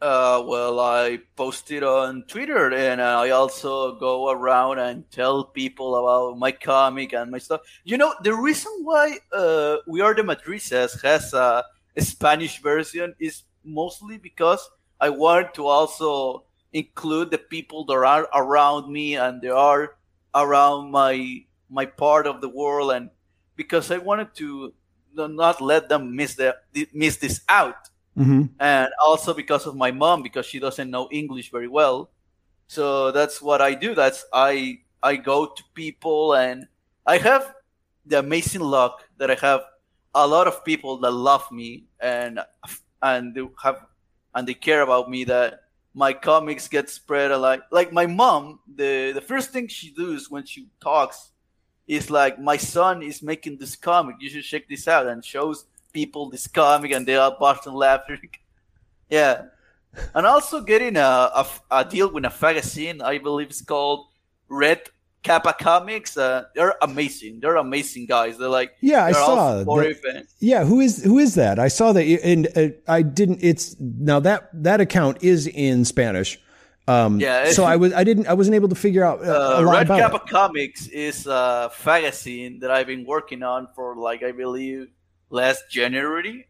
[0.00, 5.94] Uh, well i post it on twitter and i also go around and tell people
[5.94, 7.60] about my comic and my stuff.
[7.84, 11.64] You know the reason why uh, we are the Madrisas has a,
[11.96, 14.68] a spanish version is mostly because
[15.00, 16.42] i want to also
[16.72, 19.94] include the people that are around me and they are
[20.34, 23.10] around my my part of the world and
[23.56, 24.74] because I wanted to
[25.14, 26.56] not let them miss the
[26.92, 27.88] miss this out.
[28.16, 28.44] Mm-hmm.
[28.60, 32.10] And also because of my mom because she doesn't know English very well.
[32.66, 33.94] So that's what I do.
[33.94, 36.66] That's I I go to people and
[37.06, 37.54] I have
[38.06, 39.62] the amazing luck that I have
[40.14, 42.40] a lot of people that love me and
[43.02, 43.86] and they have
[44.34, 45.60] and they care about me that
[45.94, 50.44] my comics get spread like like my mom the the first thing she does when
[50.44, 51.31] she talks
[51.92, 54.16] is like my son is making this comic.
[54.20, 58.30] You should check this out and shows people this comic and they are busting laughing.
[59.10, 59.42] yeah,
[60.14, 63.02] and also getting a, a, a, deal with a magazine.
[63.02, 64.06] I believe it's called
[64.48, 64.80] Red
[65.22, 66.16] Kappa Comics.
[66.16, 67.40] Uh, they're amazing.
[67.40, 68.38] They're amazing guys.
[68.38, 69.62] They're like yeah, I saw.
[69.62, 71.58] That, yeah, who is who is that?
[71.58, 73.40] I saw that, and uh, I didn't.
[73.42, 76.38] It's now that that account is in Spanish.
[76.88, 77.50] Um, yeah.
[77.50, 79.86] So I was I didn't I wasn't able to figure out uh, a lot Red
[79.86, 80.26] about Kappa it.
[80.26, 84.88] Comics is a magazine that I've been working on for like I believe
[85.30, 86.48] last January.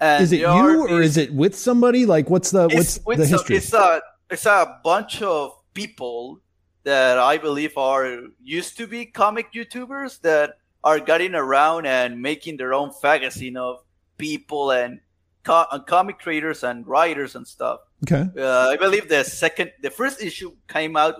[0.00, 0.46] And is it you
[0.88, 2.06] or is it with somebody?
[2.06, 3.56] Like what's the what's the history?
[3.56, 6.40] it's a it's a bunch of people
[6.82, 12.56] that I believe are used to be comic YouTubers that are getting around and making
[12.56, 13.80] their own magazine of
[14.16, 15.00] people and,
[15.42, 18.28] co- and comic creators and writers and stuff Okay.
[18.38, 21.16] Uh, I believe the second, the first issue came out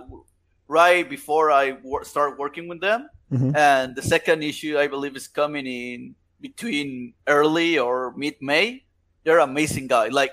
[0.67, 3.55] right before I wor- start working with them, mm-hmm.
[3.55, 8.83] and the second issue I believe is coming in between early or mid May.
[9.25, 10.07] They're amazing guy.
[10.07, 10.31] Like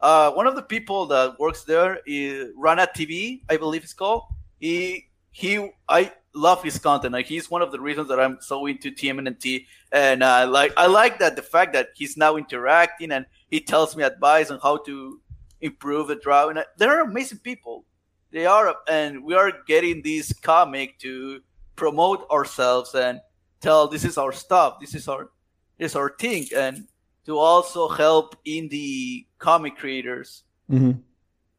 [0.00, 4.24] uh, one of the people that works there is Rana TV, I believe it's called.
[4.58, 7.12] He he, I love his content.
[7.12, 10.86] Like he's one of the reasons that I'm so into TMNT, and uh, like I
[10.86, 14.78] like that the fact that he's now interacting and he tells me advice on how
[14.78, 15.20] to
[15.60, 16.58] improve the drawing.
[16.76, 17.84] They're amazing people.
[18.30, 21.40] They are, and we are getting this comic to
[21.76, 23.20] promote ourselves and
[23.60, 25.30] tell this is our stuff, this is our
[25.78, 26.88] this is our thing, and
[27.26, 30.44] to also help indie comic creators.
[30.70, 31.00] Mm-hmm.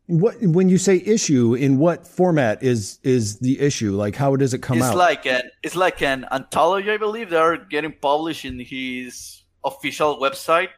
[0.08, 3.94] What when you say issue, in what format is is the issue?
[3.96, 4.92] Like how does it come it's out?
[4.92, 7.30] It's like an it's like an anthology, I believe.
[7.30, 10.70] They are getting published in his official website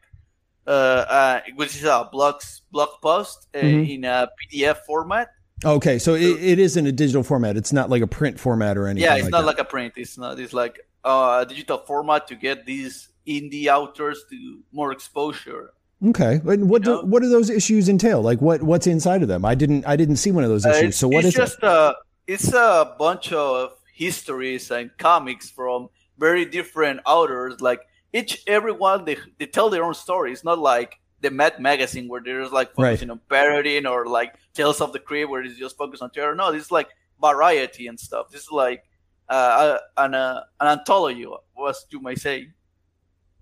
[0.69, 3.89] uh, uh, which is a blog blog post uh, mm-hmm.
[3.89, 5.29] in a PDF format.
[5.65, 7.57] Okay, so it, it is in a digital format.
[7.57, 9.09] It's not like a print format or anything.
[9.09, 9.47] Yeah, it's like not that.
[9.47, 9.93] like a print.
[9.97, 10.39] It's not.
[10.39, 15.73] It's like a digital format to get these indie authors to more exposure.
[16.05, 17.01] Okay, and what you know?
[17.01, 18.21] do, what do those issues entail?
[18.21, 19.43] Like what what's inside of them?
[19.43, 20.95] I didn't I didn't see one of those uh, issues.
[20.95, 21.63] Uh, so what is just it?
[21.63, 21.95] A,
[22.27, 27.59] it's a bunch of histories and comics from very different authors.
[27.59, 27.81] Like
[28.13, 30.31] each everyone they they tell their own story.
[30.31, 33.13] It's not like the Mad magazine where there's like focusing right.
[33.13, 36.35] on parodying or like Tales of the Crypt where it's just focused on terror.
[36.35, 36.89] No, this is like
[37.21, 38.29] variety and stuff.
[38.31, 38.83] This is like
[39.27, 42.49] uh, an uh, an anthology, was you might say.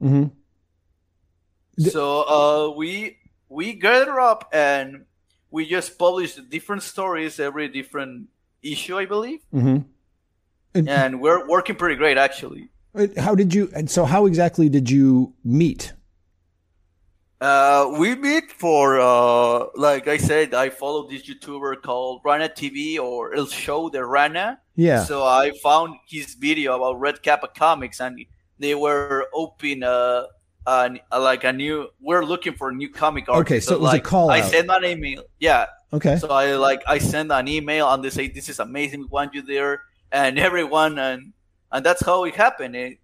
[0.02, 0.28] Mm-hmm.
[1.90, 3.18] So uh, we
[3.50, 5.06] we gather up and
[5.52, 8.28] we just publish different stories every different
[8.62, 9.40] issue, I believe.
[9.54, 9.78] Mm-hmm.
[10.74, 12.70] And, and we're working pretty great, actually.
[13.18, 13.70] How did you?
[13.76, 15.94] And so, how exactly did you meet?
[17.40, 22.98] Uh, we meet for uh, like I said, I follow this YouTuber called Rana TV
[22.98, 24.60] or El Show de Rana.
[24.76, 25.04] Yeah.
[25.04, 28.20] So I found his video about Red Kappa Comics, and
[28.58, 30.24] they were open uh,
[30.66, 31.90] uh, like a new.
[32.00, 33.48] We're looking for a new comic artist.
[33.48, 34.32] Okay, so, so it was like, a call.
[34.32, 35.24] I sent an email.
[35.40, 35.68] Yeah.
[35.94, 36.18] Okay.
[36.18, 39.02] So I like I send an email and they say this is amazing.
[39.02, 41.34] We want you there, and everyone and
[41.72, 42.76] and that's how it happened.
[42.76, 43.00] It,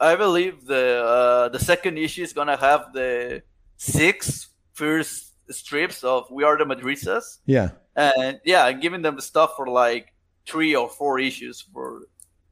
[0.00, 3.42] I believe the uh, the second issue is gonna have the
[3.76, 7.38] six first strips of We Are the Madrisas.
[7.46, 10.12] Yeah, and yeah, I'm giving them the stuff for like
[10.46, 12.02] three or four issues for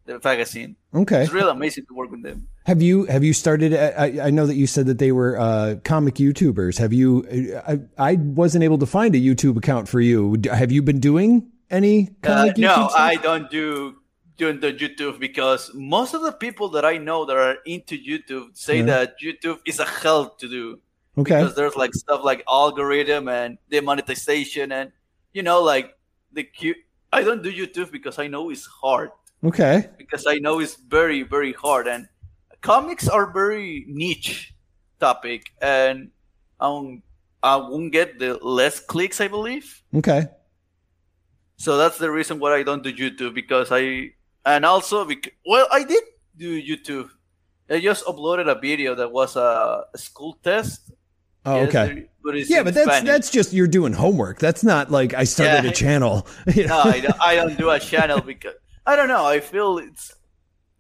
[0.07, 0.77] the magazine.
[0.95, 2.49] Okay, it's really amazing to work with them.
[2.67, 3.75] Have you have you started?
[3.75, 6.79] I, I know that you said that they were uh, comic YouTubers.
[6.79, 7.27] Have you?
[7.67, 10.37] I, I wasn't able to find a YouTube account for you.
[10.53, 12.59] Have you been doing any comic?
[12.59, 12.91] Uh, no?
[12.95, 13.97] I don't do
[14.41, 18.57] doing the YouTube because most of the people that I know that are into YouTube
[18.57, 18.87] say yeah.
[18.87, 20.81] that YouTube is a hell to do.
[21.19, 21.39] Okay.
[21.39, 24.91] Because there's like stuff like algorithm and demonetization and
[25.35, 25.93] you know like
[26.33, 26.79] the cute.
[27.13, 29.11] I don't do YouTube because I know it's hard.
[29.45, 29.87] Okay.
[29.99, 32.09] Because I know it's very very hard and
[32.63, 34.55] comics are very niche
[34.99, 36.11] topic and
[36.61, 37.03] um
[37.43, 39.83] I won't get the less clicks I believe.
[39.95, 40.29] Okay.
[41.59, 45.09] So that's the reason why I don't do YouTube because I and also
[45.47, 46.03] well i did
[46.37, 47.11] do youtube.
[47.69, 50.91] I just uploaded a video that was a, school test.
[51.47, 52.09] Oh okay.
[52.25, 53.07] but yeah but that's Spanish.
[53.07, 54.39] that's just you're doing homework.
[54.41, 55.71] That's not like i started yeah.
[55.71, 56.27] a channel
[56.57, 58.55] no I don't, I don't do a channel because
[58.87, 60.13] i don't know i feel it's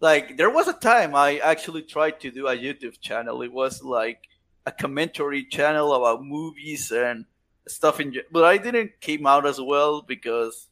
[0.00, 3.40] like there was a time i actually tried to do a youtube channel.
[3.40, 4.28] It was like
[4.66, 7.24] a commentary channel about movies and
[7.66, 10.68] stuff in but i didn't came out as well because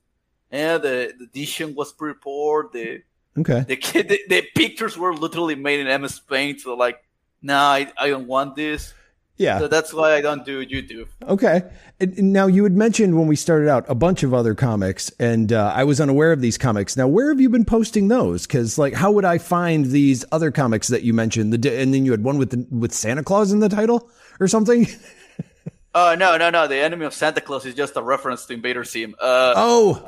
[0.51, 2.71] yeah, the, the edition was pretty poor.
[2.73, 3.03] The
[3.39, 6.61] okay, the, the, the pictures were literally made in MS Paint.
[6.61, 7.03] So like,
[7.43, 8.95] nah, I, I don't want this.
[9.39, 9.61] Yeah.
[9.61, 11.07] So that's why I don't do YouTube.
[11.23, 11.63] Okay.
[12.01, 15.53] And now you had mentioned when we started out a bunch of other comics, and
[15.53, 16.97] uh, I was unaware of these comics.
[16.97, 18.47] Now, where have you been posting those?
[18.47, 21.53] Because like, how would I find these other comics that you mentioned?
[21.53, 24.49] The and then you had one with the, with Santa Claus in the title or
[24.49, 24.89] something.
[25.95, 26.69] Oh no, no, no!
[26.69, 29.15] The enemy of Santa Claus is just a reference to Invader Zim.
[29.19, 30.05] Uh, oh,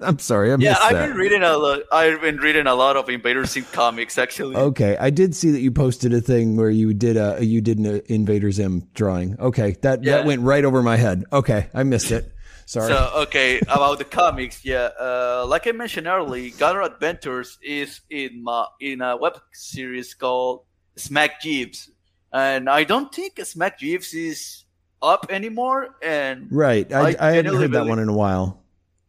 [0.00, 0.52] I'm sorry.
[0.52, 1.08] I yeah, I've that.
[1.08, 1.80] been reading a lot.
[1.92, 4.56] I've been reading a lot of Invader Zim comics, actually.
[4.56, 7.78] Okay, I did see that you posted a thing where you did a you did
[7.78, 9.38] an Invader Zim drawing.
[9.38, 10.16] Okay, that yeah.
[10.16, 11.24] that went right over my head.
[11.32, 12.32] Okay, I missed it.
[12.66, 12.88] Sorry.
[12.88, 14.90] So okay, about the comics, yeah.
[14.98, 20.64] Uh, like I mentioned earlier, Gather Adventures is in my in a web series called
[20.96, 21.88] Smack Jeeves
[22.32, 24.64] and I don't think Smack Jeeves is
[25.02, 25.96] up anymore.
[26.02, 28.62] And right, I, I, I hadn't heard that one in a while.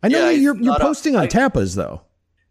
[0.03, 1.23] I know yeah, you're you're posting up.
[1.23, 2.01] on Tapas though.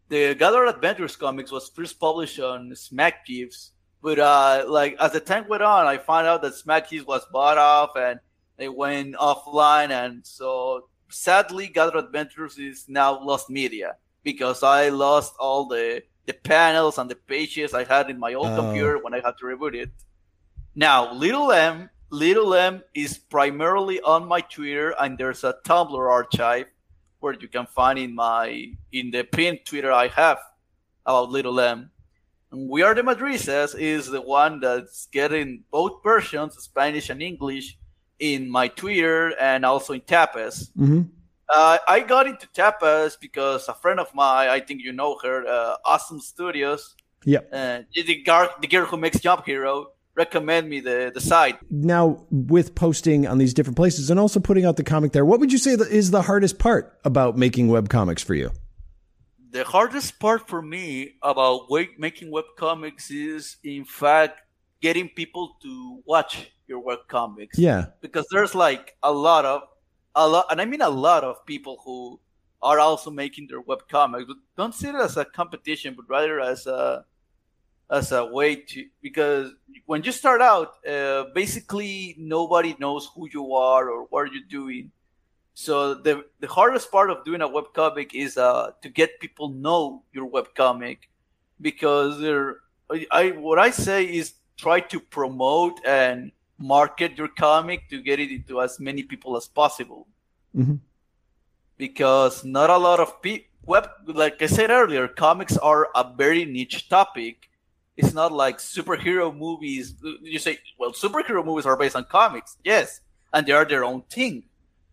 [0.08, 5.20] The Gather Adventures comics was first published on Smack Jeeves, but uh, like as the
[5.20, 8.20] time went on, I found out that Smack Jeeves was bought off, and
[8.56, 15.34] they went offline, and so sadly, Gather Adventures is now lost media because I lost
[15.38, 18.56] all the the panels and the pages I had in my old oh.
[18.56, 19.90] computer when I had to reboot it.
[20.74, 26.66] Now, Little M, Little M is primarily on my Twitter, and there's a Tumblr archive
[27.20, 30.38] where you can find in my in the pinned Twitter I have
[31.04, 31.90] about Little M.
[32.50, 37.76] And we are the Madrisas is the one that's getting both versions, Spanish and English,
[38.18, 40.70] in my Twitter and also in Tapas.
[40.76, 41.02] Mm-hmm.
[41.48, 45.46] Uh, I got into Tapas because a friend of mine, I think you know her,
[45.46, 46.94] uh, Awesome Studios.
[47.24, 47.40] Yeah.
[47.52, 51.58] Uh, the, girl, the girl who makes Jump Hero recommend me the, the site.
[51.70, 55.40] Now, with posting on these different places and also putting out the comic there, what
[55.40, 58.50] would you say is the hardest part about making web comics for you?
[59.50, 61.68] The hardest part for me about
[61.98, 64.40] making web comics is, in fact,
[64.80, 67.58] getting people to watch your web comics.
[67.58, 67.86] Yeah.
[68.00, 69.62] Because there's like a lot of,
[70.14, 72.20] a lot, and I mean a lot of people who
[72.62, 74.30] are also making their web comics.
[74.56, 77.04] Don't see it as a competition, but rather as a
[77.90, 79.52] as a way to because
[79.86, 84.92] when you start out, uh, basically nobody knows who you are or what you're doing.
[85.54, 89.48] So the the hardest part of doing a web comic is uh, to get people
[89.50, 91.10] know your web comic
[91.60, 92.58] because they're
[93.10, 98.30] I what I say is try to promote and market your comic to get it
[98.30, 100.06] into as many people as possible.
[100.56, 100.76] Mm-hmm.
[101.76, 106.44] Because not a lot of people web like I said earlier, comics are a very
[106.44, 107.49] niche topic
[108.00, 109.94] it's not like superhero movies.
[110.22, 113.00] You say, well, superhero movies are based on comics, yes,
[113.32, 114.44] and they are their own thing,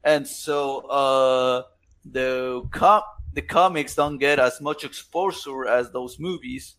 [0.04, 1.64] and so uh,
[2.06, 6.76] the com- the comics don't get as much exposure as those movies.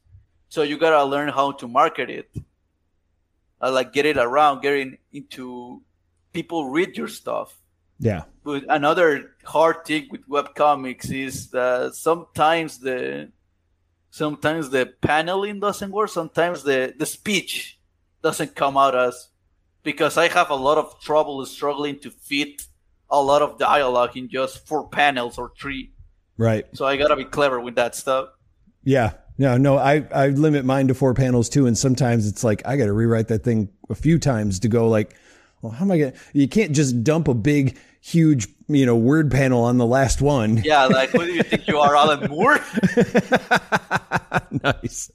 [0.49, 2.31] So you gotta learn how to market it,
[3.61, 5.83] uh, like get it around, getting into
[6.33, 7.57] people read your stuff.
[7.99, 8.25] Yeah.
[8.45, 13.31] But another hard thing with web comics is that sometimes the
[14.11, 17.79] sometimes the paneling doesn't work sometimes the the speech
[18.23, 19.29] doesn't come out as
[19.83, 22.63] because i have a lot of trouble struggling to fit
[23.11, 25.93] a lot of dialogue in just four panels or three.
[26.37, 26.67] Right.
[26.75, 28.31] So i gotta be clever with that stuff.
[28.85, 29.13] Yeah.
[29.39, 32.77] No no i i limit mine to four panels too and sometimes it's like i
[32.77, 35.15] gotta rewrite that thing a few times to go like
[35.63, 39.31] well how am i gonna you can't just dump a big huge, you know, word
[39.31, 40.59] panel on the last one.
[40.59, 42.59] Yeah, like who do you think you are, Alan Moore?
[44.63, 45.11] nice.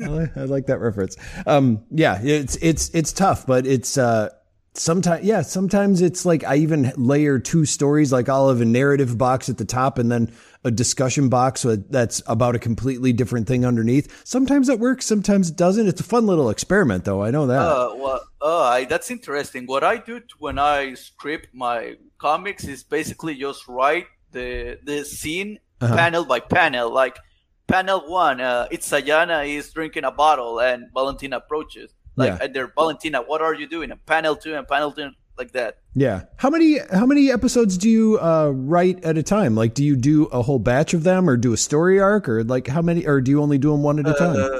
[0.00, 1.16] I like that reference.
[1.46, 4.30] Um, yeah, it's it's it's tough, but it's uh,
[4.74, 8.12] sometimes yeah, sometimes it's like I even layer two stories.
[8.12, 10.32] Like I'll have a narrative box at the top, and then
[10.64, 14.22] a discussion box that's about a completely different thing underneath.
[14.24, 15.86] Sometimes it works, sometimes it doesn't.
[15.86, 17.22] It's a fun little experiment, though.
[17.22, 17.60] I know that.
[17.60, 19.66] Uh, well, uh, that's interesting.
[19.66, 25.58] What I do when I script my comics is basically just write the the scene
[25.80, 25.96] uh-huh.
[25.96, 26.90] panel by panel.
[26.90, 27.18] Like
[27.66, 31.92] panel one, uh, it's Sayana is drinking a bottle and Valentina approaches.
[32.16, 32.46] Like, yeah.
[32.48, 33.90] they're Valentina, what are you doing?
[33.90, 35.78] And panel two and panel two like that.
[35.94, 36.24] Yeah.
[36.36, 39.54] How many how many episodes do you uh, write at a time?
[39.54, 42.44] Like, do you do a whole batch of them, or do a story arc, or
[42.44, 44.36] like how many, or do you only do them one at a time?
[44.36, 44.58] Uh,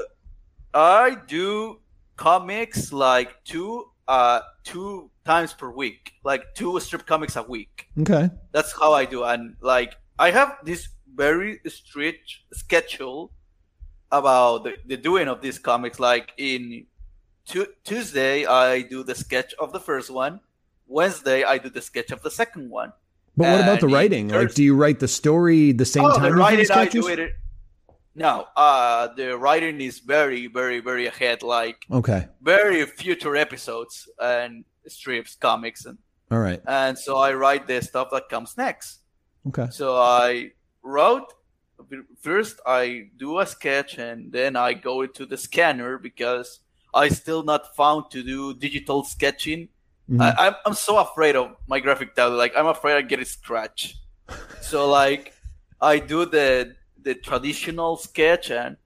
[0.75, 1.81] I do
[2.17, 7.88] comics like two uh two times per week, like two strip comics a week.
[8.01, 8.31] Okay.
[8.53, 13.33] That's how I do, and like I have this very strict schedule
[14.11, 16.01] about the, the doing of these comics.
[16.01, 16.87] Like in
[17.44, 20.40] Tuesday, I do the sketch of the first one.
[20.87, 22.92] Wednesday I do the sketch of the second one.
[23.37, 24.28] But what about the writing?
[24.28, 26.22] Like, do you write the story the same oh, time?
[26.22, 27.33] The writing I do it.
[28.14, 31.42] No, uh, the writing is very, very, very ahead.
[31.42, 35.96] Like, okay, very future episodes and strips, comics, and
[36.31, 36.61] all right.
[36.66, 39.00] And so I write the stuff that comes next.
[39.48, 39.68] Okay.
[39.70, 40.50] So I
[40.83, 41.33] wrote
[42.20, 42.61] first.
[42.66, 46.61] I do a sketch, and then I go into the scanner because
[46.94, 49.68] I still not found to do digital sketching
[50.11, 50.20] Mm-hmm.
[50.20, 52.37] I, am I'm, I'm so afraid of my graphic tablet.
[52.37, 53.96] Like I'm afraid I get a scratch.
[54.60, 55.33] so like
[55.81, 58.77] I do the the traditional sketch and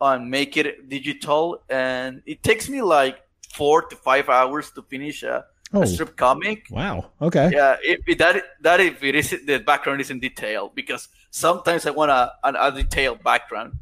[0.00, 3.22] and make it digital, and it takes me like
[3.52, 5.82] four to five hours to finish a, oh.
[5.82, 6.66] a strip comic.
[6.70, 7.10] Wow.
[7.22, 7.50] Okay.
[7.52, 7.76] Yeah.
[7.82, 11.92] If, if that that if it is the background is in detail because sometimes I
[11.92, 13.74] want a, a, a detailed background.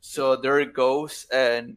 [0.00, 1.76] So there it goes, and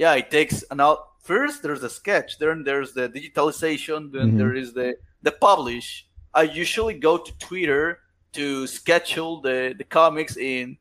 [0.00, 4.38] yeah, it takes an out first there's the sketch, then there's the digitalization, then mm-hmm.
[4.38, 6.08] there is the the publish.
[6.32, 7.98] I usually go to Twitter
[8.32, 10.78] to schedule the the comics in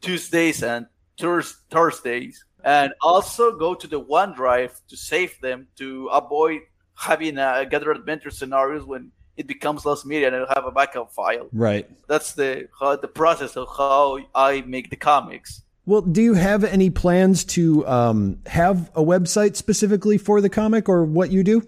[0.00, 0.86] Tuesdays and
[1.16, 6.62] thurs- Thursdays, and also go to the OneDrive to save them to avoid
[6.96, 11.12] having a gather adventure scenarios when it becomes lost media and I have a backup
[11.12, 11.46] file.
[11.52, 11.88] Right.
[12.08, 15.62] That's the how, the process of how I make the comics.
[15.86, 20.88] Well, do you have any plans to um, have a website specifically for the comic
[20.88, 21.62] or what you do?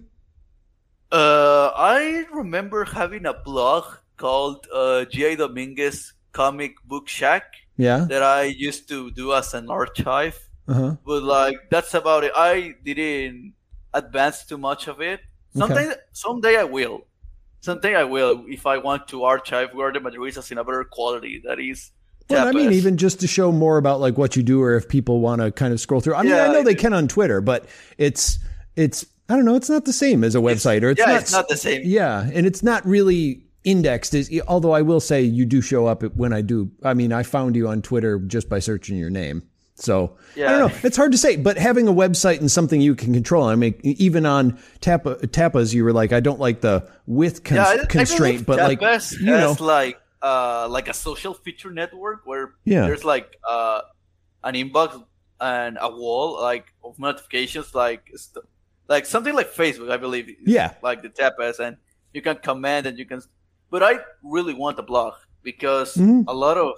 [1.13, 3.85] Uh, I remember having a blog
[4.17, 5.37] called uh, G.A.
[5.37, 7.45] Dominguez Comic Book Shack.
[7.77, 8.07] Yeah.
[8.09, 10.49] That I used to do as an archive.
[10.67, 10.97] Uh-huh.
[11.07, 12.33] But like that's about it.
[12.35, 13.55] I didn't
[13.95, 15.21] advance too much of it.
[15.57, 16.01] Someday, okay.
[16.13, 17.07] someday I will.
[17.61, 20.85] Someday I will if I want to archive where the material is in a better
[20.85, 21.41] quality.
[21.47, 21.93] That is
[22.31, 24.89] well, I mean, even just to show more about like what you do, or if
[24.89, 26.15] people want to kind of scroll through.
[26.15, 27.67] I mean, yeah, I know they can on Twitter, but
[27.97, 28.39] it's
[28.77, 31.21] it's I don't know, it's not the same as a website, or it's yeah, not,
[31.21, 31.83] it's not the same.
[31.85, 34.15] Yeah, and it's not really indexed.
[34.15, 36.71] Is although I will say you do show up when I do.
[36.83, 39.43] I mean, I found you on Twitter just by searching your name.
[39.75, 40.49] So yeah.
[40.49, 40.79] I don't know.
[40.83, 43.45] It's hard to say, but having a website and something you can control.
[43.45, 47.59] I mean, even on Tapa, Tapas, you were like, I don't like the width cons-
[47.59, 48.81] yeah, I, constraint, I but like
[49.13, 52.83] you know, like uh, like a social feature network where yeah.
[52.83, 53.83] there's like uh,
[54.45, 55.03] an inbox
[55.41, 58.45] and a wall like of notifications, like st-
[58.89, 60.35] like something like Facebook, I believe.
[60.45, 61.77] Yeah, like the Tapas, and
[62.13, 63.23] you can comment and you can.
[63.71, 66.23] But I really want a blog because mm-hmm.
[66.27, 66.75] a lot of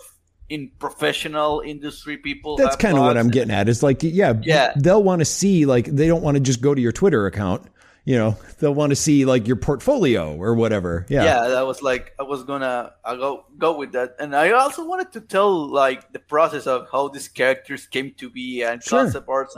[0.48, 2.56] in professional industry people.
[2.56, 3.68] That's kind of what I'm getting at.
[3.68, 6.74] Is like, yeah, yeah, they'll want to see like they don't want to just go
[6.74, 7.66] to your Twitter account
[8.04, 11.06] you know they'll want to see like your portfolio or whatever.
[11.08, 11.24] Yeah.
[11.24, 14.16] Yeah that was like i was gonna i go go with that.
[14.18, 18.30] And i also wanted to tell like the process of how these characters came to
[18.30, 19.00] be and sure.
[19.00, 19.56] concept arts.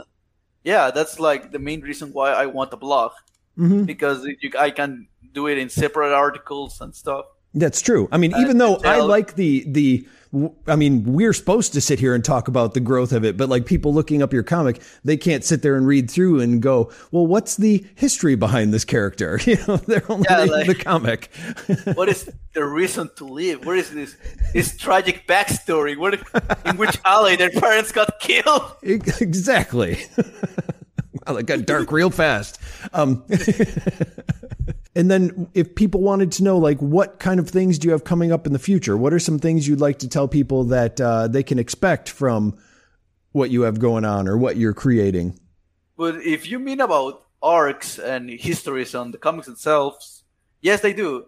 [0.63, 3.11] Yeah that's like the main reason why i want a blog.
[3.57, 3.83] Mm-hmm.
[3.83, 7.25] because you, i can do it in separate articles and stuff.
[7.53, 8.09] That's true.
[8.11, 10.07] I mean and even though i like the the
[10.67, 13.49] I mean, we're supposed to sit here and talk about the growth of it, but
[13.49, 16.91] like people looking up your comic, they can't sit there and read through and go,
[17.11, 19.39] well, what's the history behind this character?
[19.53, 21.29] You know, they're only yeah, like, the comic.
[21.93, 23.65] what is the reason to live?
[23.65, 24.15] Where is this
[24.51, 25.95] this tragic backstory?
[25.95, 26.15] What
[26.65, 28.63] in which alley their parents got killed?
[28.81, 30.05] Exactly.
[31.27, 32.59] well, it got dark real fast.
[32.93, 33.23] Um,
[34.95, 38.03] and then if people wanted to know, like, what kind of things do you have
[38.03, 38.95] coming up in the future?
[38.95, 42.57] What are some things you'd like to tell people that uh, they can expect from
[43.31, 45.39] what you have going on or what you're creating?
[45.97, 50.23] But if you mean about arcs and histories on the comics themselves,
[50.61, 51.25] yes, they do.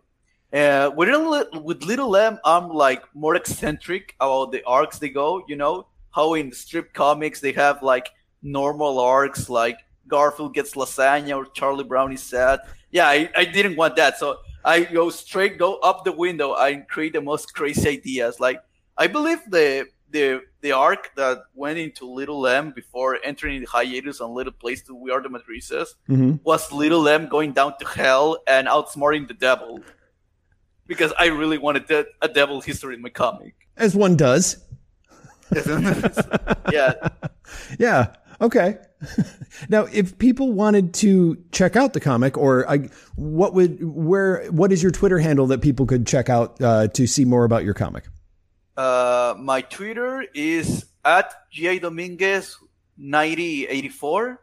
[0.53, 5.43] Uh, with little, with Little M, I'm like more eccentric about the arcs they go.
[5.47, 8.09] You know how in strip comics they have like
[8.41, 12.60] normal arcs, like Garfield gets lasagna or Charlie Brown is sad
[12.95, 14.18] yeah, I, I didn't want that.
[14.18, 18.39] So I go straight, go up the window and create the most crazy ideas.
[18.39, 18.62] Like
[18.97, 24.22] I believe the the the arc that went into Little M before entering the hiatus
[24.22, 26.36] on Little Place to We Are the Madrisas mm-hmm.
[26.45, 29.82] was Little M going down to hell and outsmarting the devil.
[30.88, 33.56] Because I really wanted de- a devil history in my comic.
[33.76, 34.64] As one does.
[36.72, 36.93] yeah.
[37.78, 38.16] Yeah.
[38.39, 38.78] Okay.
[39.70, 44.72] now, if people wanted to check out the comic, or I, what would where what
[44.72, 47.74] is your Twitter handle that people could check out uh, to see more about your
[47.74, 48.06] comic?
[48.78, 52.58] Uh, my Twitter is at Ga Dominguez
[52.97, 54.41] ninety eighty four.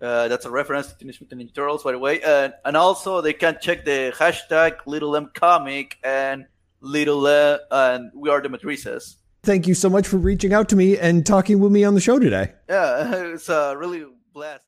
[0.00, 2.20] Uh, that's a reference to Teenage Mutant Ninja Turtles, by the way.
[2.20, 6.46] Uh, and also, they can check the hashtag Little M Comic and
[6.80, 9.16] Little M, and We Are the Madrisas.
[9.44, 12.00] Thank you so much for reaching out to me and talking with me on the
[12.00, 12.52] show today.
[12.68, 14.62] Yeah, it's uh, really blessed.